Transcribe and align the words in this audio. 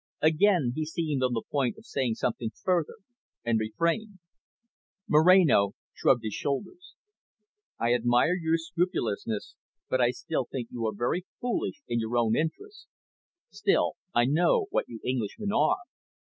Again 0.23 0.71
he 0.73 0.83
seemed 0.83 1.21
on 1.21 1.33
the 1.33 1.43
point 1.51 1.77
of 1.77 1.85
saying 1.85 2.15
something 2.15 2.49
further, 2.63 2.95
and 3.45 3.59
refrained. 3.59 4.17
Moreno 5.07 5.75
shrugged 5.93 6.23
his 6.23 6.33
shoulders. 6.33 6.95
"I 7.79 7.93
admire 7.93 8.33
your 8.33 8.57
scrupulousness, 8.57 9.53
but 9.91 10.01
I 10.01 10.09
still 10.09 10.47
think 10.51 10.69
you 10.71 10.87
are 10.87 10.95
very 10.95 11.27
foolish 11.39 11.83
in 11.87 11.99
your 11.99 12.17
own 12.17 12.35
interests. 12.35 12.87
Still, 13.51 13.93
I 14.11 14.25
know 14.25 14.65
what 14.71 14.87
you 14.89 14.99
Englishmen 15.05 15.51
are. 15.53 15.77